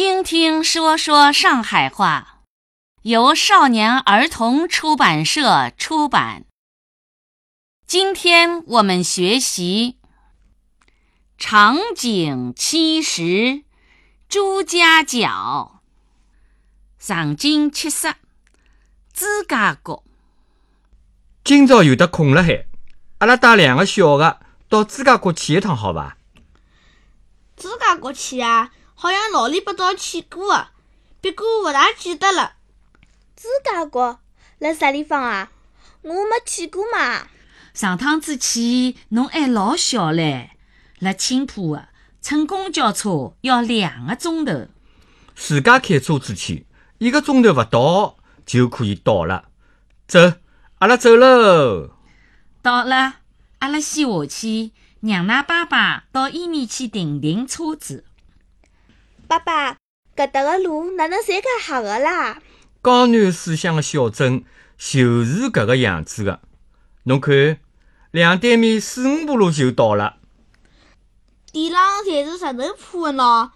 [0.00, 2.42] 听听说说上海话，
[3.02, 6.44] 由少年儿童出版社出版。
[7.84, 9.98] 今天我们学习
[11.36, 13.64] 场景七十，
[14.28, 15.82] 朱家角。
[17.00, 18.14] 场景七十，
[19.12, 20.04] 朱家角。
[21.42, 22.66] 今朝有得空了海，
[23.18, 24.38] 阿拉带两个小的
[24.68, 26.16] 到朱家角去一趟，好伐？
[27.56, 28.70] 朱家角去啊，
[29.00, 30.68] 好像老里八早去过的，
[31.20, 32.54] 不过勿大记得了。
[33.36, 34.18] 朱家角
[34.58, 35.52] 辣啥地方啊？
[36.02, 37.28] 我没去过嘛。
[37.72, 40.48] 上趟子去，侬还老小唻，
[40.98, 44.66] 辣青浦的，乘公交车要两个钟头。
[45.36, 46.66] 自家开车子去，
[46.98, 49.44] 一个钟头勿到就可以到了。
[50.08, 50.32] 走，
[50.80, 51.90] 阿拉走喽。
[52.62, 53.18] 到了，
[53.60, 58.04] 阿拉先下去，让㑚爸爸到伊面去停停车子。
[59.28, 59.76] 爸爸，
[60.16, 62.40] 搿搭个路哪能侪介黑个啦？
[62.82, 64.42] 江南水乡的小镇
[64.78, 66.40] 就是搿个样子的。
[67.02, 67.58] 侬看，
[68.10, 70.16] 两对面四五步路就到了。
[71.52, 73.50] 地浪侪是石头铺的喏，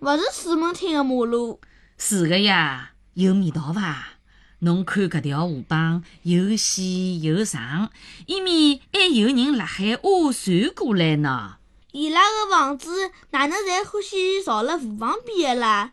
[0.00, 1.60] 勿是水门汀的马路。
[1.98, 4.14] 是个呀，有味道伐？
[4.60, 7.90] 侬看搿条河浜又细又长，
[8.24, 11.58] 伊面还有人辣海划船过来呢。
[11.96, 15.92] 伊拉个房子哪能侪欢喜造辣河旁边个啦？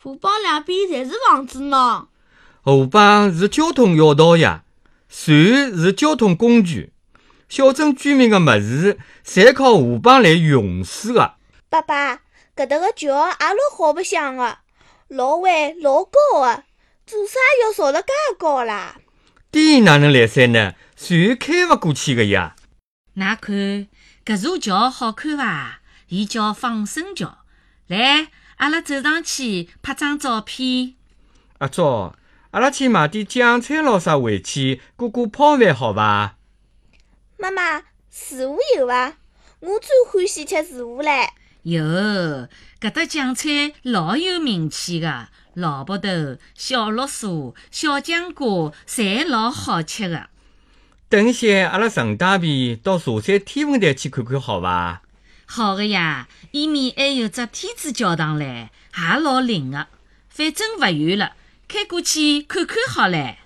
[0.00, 2.06] 河浜两边侪是房子喏。
[2.62, 4.62] 河浜是交通要道呀，
[5.08, 6.92] 船是交通工具。
[7.48, 11.34] 小镇居民的物事侪靠河浜来运输的。
[11.68, 12.20] 爸爸，
[12.54, 14.58] 搿搭个桥也老好白相个，
[15.08, 16.62] 老弯老高个，
[17.04, 18.94] 做啥要造了介高啦？
[19.50, 20.74] 低哪能来塞呢？
[20.96, 22.54] 船开勿过去个呀。
[23.16, 23.88] 㑚看
[24.24, 25.80] 搿座桥好看伐？
[26.06, 27.38] 伊叫放生桥。
[27.88, 30.94] 来，阿拉走上去拍张照片。
[31.58, 32.14] 阿昭，
[32.52, 36.36] 阿拉去买点酱菜咾啥回去过过泡饭，好伐？
[37.36, 37.82] 妈妈，
[38.12, 39.14] 薯糊有伐？
[39.58, 41.28] 我最欢喜吃薯糊唻。
[41.62, 41.82] 有，
[42.80, 50.28] 搿搭酱菜老有名气个，萝卜头、小绿薯、小姜瓜，侪老好吃个。
[51.12, 55.02] 等一歇，阿拉顺带便到茶山天文台去看看，好伐？
[55.44, 59.88] 好的呀，伊面还有只天主教堂嘞，也老灵的。
[60.30, 61.32] 反正勿远了，
[61.68, 63.40] 开过去看看好嘞。